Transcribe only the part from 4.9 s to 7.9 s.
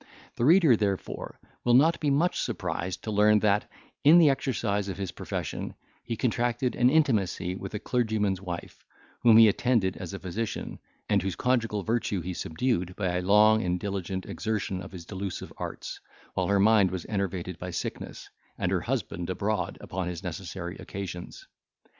his profession, he contracted an intimacy with a